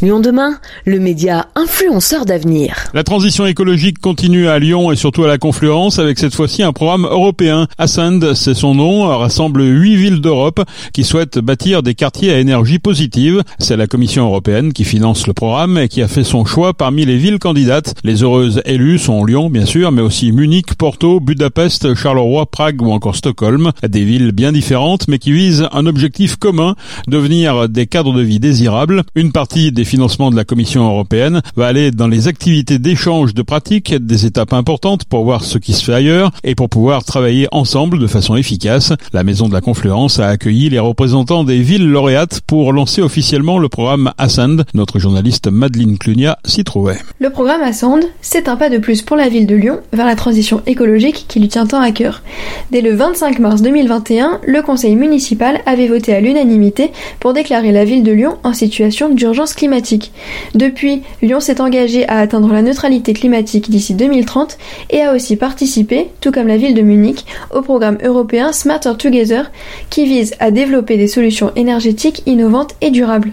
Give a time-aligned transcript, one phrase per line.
[0.00, 2.84] Lyon demain, le média influenceur d'avenir.
[2.94, 6.72] La transition écologique continue à Lyon et surtout à la Confluence avec cette fois-ci un
[6.72, 7.66] programme européen.
[7.78, 10.60] Ascend, c'est son nom, rassemble huit villes d'Europe
[10.92, 13.42] qui souhaitent bâtir des quartiers à énergie positive.
[13.58, 17.04] C'est la Commission européenne qui finance le programme et qui a fait son choix parmi
[17.04, 17.96] les villes candidates.
[18.04, 22.92] Les heureuses élues sont Lyon, bien sûr, mais aussi Munich, Porto, Budapest, Charleroi, Prague ou
[22.92, 23.72] encore Stockholm.
[23.82, 26.76] Des villes bien différentes mais qui visent un objectif commun,
[27.08, 29.02] devenir des cadres de vie désirables.
[29.16, 33.42] Une partie des financement de la Commission européenne va aller dans les activités d'échange de
[33.42, 37.48] pratiques, des étapes importantes pour voir ce qui se fait ailleurs et pour pouvoir travailler
[37.52, 38.92] ensemble de façon efficace.
[39.12, 43.58] La Maison de la Confluence a accueilli les représentants des villes lauréates pour lancer officiellement
[43.58, 44.64] le programme Ascend.
[44.74, 46.98] Notre journaliste Madeleine Clunia s'y trouvait.
[47.18, 50.16] Le programme Ascend, c'est un pas de plus pour la ville de Lyon vers la
[50.16, 52.22] transition écologique qui lui tient tant à cœur.
[52.70, 57.86] Dès le 25 mars 2021, le conseil municipal avait voté à l'unanimité pour déclarer la
[57.86, 59.77] ville de Lyon en situation d'urgence climatique.
[60.54, 64.58] Depuis, Lyon s'est engagé à atteindre la neutralité climatique d'ici 2030
[64.90, 69.50] et a aussi participé, tout comme la ville de Munich, au programme européen Smarter Together
[69.90, 73.32] qui vise à développer des solutions énergétiques innovantes et durables.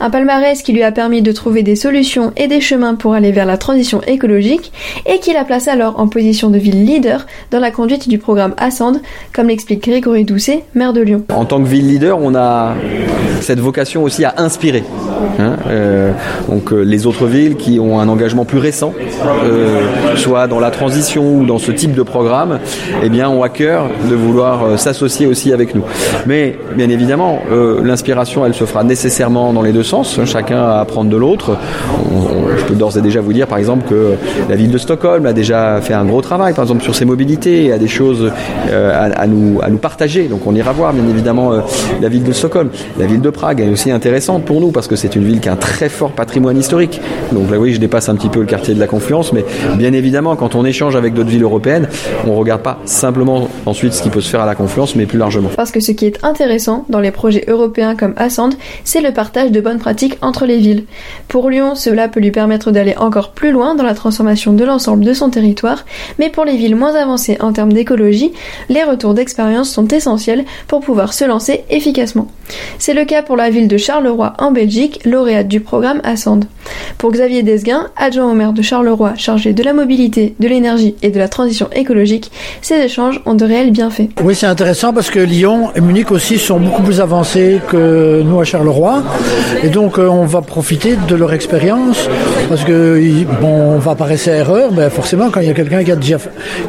[0.00, 3.32] Un palmarès qui lui a permis de trouver des solutions et des chemins pour aller
[3.32, 4.72] vers la transition écologique
[5.06, 8.54] et qui la place alors en position de ville leader dans la conduite du programme
[8.56, 9.00] Ascend,
[9.32, 11.24] comme l'explique Grégory Doucet, maire de Lyon.
[11.34, 12.74] En tant que ville leader, on a
[13.40, 14.84] cette vocation aussi à inspirer.
[15.38, 16.12] Hein, euh,
[16.48, 18.92] donc euh, les autres villes qui ont un engagement plus récent,
[19.44, 22.58] euh, soit dans la transition ou dans ce type de programme,
[23.02, 25.82] eh bien ont à cœur de vouloir s'associer aussi avec nous.
[26.26, 27.40] Mais bien évidemment,
[27.82, 31.56] l'inspiration, elle se fera nécessairement dans les deux sens, chacun à apprendre de l'autre.
[32.56, 34.14] Je peux d'ores et déjà vous dire par exemple que
[34.48, 37.72] la ville de Stockholm a déjà fait un gros travail par exemple sur ses mobilités,
[37.72, 38.30] a des choses
[38.70, 40.24] euh, à, nous, à nous partager.
[40.24, 41.52] Donc on ira voir bien évidemment
[42.00, 42.70] la ville de Stockholm.
[42.98, 45.48] La ville de Prague est aussi intéressante pour nous parce que c'est une ville qui
[45.48, 47.00] a un très fort patrimoine historique.
[47.32, 49.44] Donc là oui je dépasse un petit peu le quartier de la Confluence, mais
[49.76, 51.88] bien évidemment quand on échange avec d'autres villes européennes,
[52.26, 55.18] on regarde pas simplement ensuite ce qui peut se faire à la Confluence, mais plus
[55.18, 55.50] largement.
[55.56, 58.50] Parce que ce qui est intéressant dans les projets européens comme Ascend,
[58.84, 60.84] c'est le partage de bonnes pratiques entre les villes.
[61.28, 65.04] Pour Lyon, cela peut lui permettre d'aller encore plus loin dans la transformation de l'ensemble
[65.04, 65.84] de son territoire,
[66.18, 68.32] mais pour les villes moins avancées en termes d'écologie,
[68.68, 72.28] les retours d'expérience sont essentiels pour pouvoir se lancer efficacement.
[72.78, 76.40] C'est le cas pour la ville de Charleroi en Belgique, lauréate du programme Ascend.
[76.98, 81.10] Pour Xavier Desguin, adjoint au maire de Charleroi chargé de la mobilité, de l'énergie et
[81.10, 82.30] de la transition écologique,
[82.62, 84.08] ces échanges ont de réels bienfaits.
[84.22, 88.40] Oui, c'est intéressant parce que Lyon et Munich aussi sont beaucoup plus avancés que nous
[88.40, 89.02] à Charleroi.
[89.62, 92.08] Et donc, euh, on va profiter de leur expérience
[92.48, 93.00] parce que,
[93.40, 95.92] bon, on va apparaître à erreur, mais forcément, quand il y a quelqu'un qui,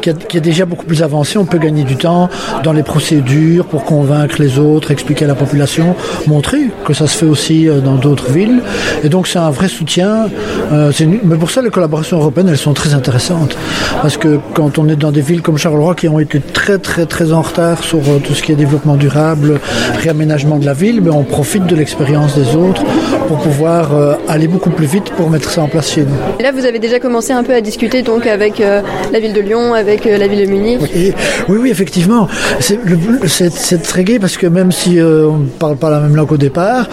[0.00, 2.28] qui, est déjà beaucoup plus avancé, on peut gagner du temps
[2.62, 5.94] dans les procédures pour convaincre les autres, expliquer à la population,
[6.40, 8.60] montrer que ça se fait aussi euh, dans d'autres villes.
[9.04, 10.30] Et donc, c'est un vrai soutien.
[10.72, 10.90] Euh,
[11.22, 13.58] mais pour ça, les collaborations européennes, elles sont très intéressantes.
[14.00, 17.04] Parce que quand on est dans des villes comme Charleroi qui ont été très, très,
[17.04, 19.60] très en retard sur tout ce qui est développement durable,
[19.98, 22.84] réaménagement de la ville, mais on profite de l'expérience des autres
[23.30, 26.16] pour pouvoir euh, aller beaucoup plus vite pour mettre ça en place chez nous.
[26.40, 29.32] Et là, vous avez déjà commencé un peu à discuter donc avec euh, la ville
[29.32, 30.80] de Lyon, avec euh, la ville de Munich.
[31.48, 32.26] Oui, oui, effectivement.
[32.58, 36.36] C'est très gai parce que même si on ne parle pas la même langue au
[36.36, 36.88] départ,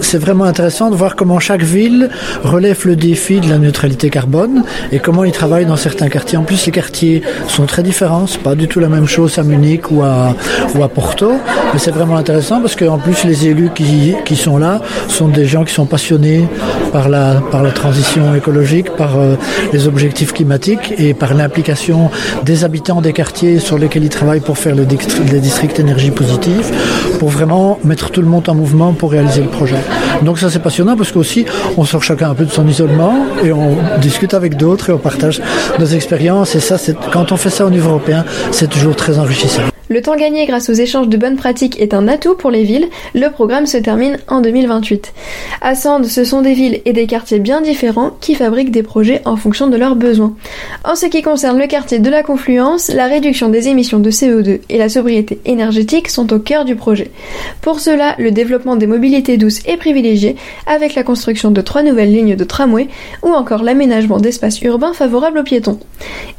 [0.00, 2.10] c'est vraiment intéressant de voir comment chaque ville
[2.42, 6.38] relève le défi de la neutralité carbone et comment ils travaillent dans certains quartiers.
[6.38, 8.26] En plus, les quartiers sont très différents.
[8.26, 10.34] C'est pas du tout la même chose à Munich ou à,
[10.94, 11.32] Porto,
[11.72, 15.44] mais c'est vraiment intéressant parce qu'en plus, les élus qui, qui sont là sont des
[15.44, 16.46] gens qui sont passionnés
[16.92, 19.34] par la, par la transition écologique, par euh,
[19.72, 22.10] les objectifs climatiques et par l'implication
[22.44, 24.86] des habitants des quartiers sur lesquels ils travaillent pour faire le
[25.32, 26.70] les districts énergie positive,
[27.18, 29.76] pour vraiment mettre tout le monde en mouvement pour réaliser le projet.
[30.22, 31.44] Donc ça c'est passionnant parce qu'aussi
[31.76, 34.98] on sort chacun un peu de son isolement et on discute avec d'autres et on
[34.98, 35.42] partage
[35.78, 39.18] nos expériences et ça c'est quand on fait ça au niveau européen c'est toujours très
[39.18, 39.75] enrichissant.
[39.88, 42.88] Le temps gagné grâce aux échanges de bonnes pratiques est un atout pour les villes.
[43.14, 45.12] Le programme se termine en 2028.
[45.60, 49.22] À Sand, ce sont des villes et des quartiers bien différents qui fabriquent des projets
[49.26, 50.34] en fonction de leurs besoins.
[50.84, 54.60] En ce qui concerne le quartier de la Confluence, la réduction des émissions de CO2
[54.68, 57.12] et la sobriété énergétique sont au cœur du projet.
[57.60, 60.34] Pour cela, le développement des mobilités douces est privilégié
[60.66, 62.88] avec la construction de trois nouvelles lignes de tramway
[63.22, 65.78] ou encore l'aménagement d'espaces urbains favorables aux piétons.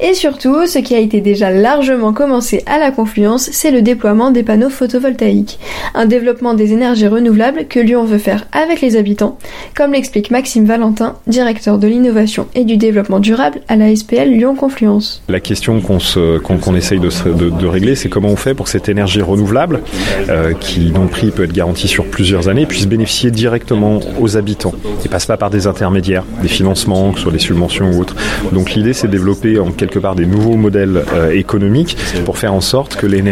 [0.00, 4.30] Et surtout, ce qui a été déjà largement commencé à la Confluence, C'est le déploiement
[4.30, 5.58] des panneaux photovoltaïques,
[5.94, 9.38] un développement des énergies renouvelables que Lyon veut faire avec les habitants,
[9.74, 14.54] comme l'explique Maxime Valentin, directeur de l'innovation et du développement durable à la SPL Lyon
[14.54, 15.22] Confluence.
[15.28, 19.80] La question qu'on essaye de, régler, c'est comment on fait pour cette énergie renouvelable,
[20.28, 24.36] euh, qui dont le prix peut être garanti sur plusieurs années, puisse bénéficier directement aux
[24.36, 24.74] habitants
[25.04, 28.16] et passe pas par des intermédiaires, des financements, que ce soit des subventions ou autres.
[28.52, 32.52] Donc l'idée, c'est de développer en quelque part des nouveaux modèles euh, économiques pour faire
[32.52, 33.27] en sorte que l'énergie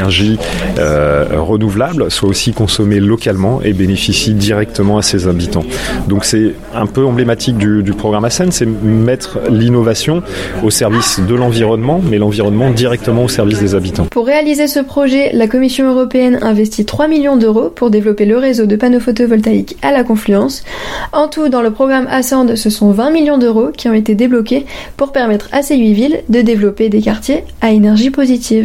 [0.78, 5.64] euh, renouvelable soit aussi consommée localement et bénéficie directement à ses habitants.
[6.08, 10.22] Donc c'est un peu emblématique du, programme ASEN, c'est mettre l'innovation
[10.62, 14.06] au service de l'environnement, mais l'environnement directement au service des habitants.
[14.10, 18.66] Pour réaliser ce projet, la Commission européenne investit 3 millions d'euros pour développer le réseau
[18.66, 20.64] de panneaux photovoltaïques à la Confluence.
[21.12, 24.66] En tout, dans le programme Ascend, ce sont 20 millions d'euros qui ont été débloqués
[24.96, 28.64] pour permettre à ces huit villes de développer des quartiers à énergie positive.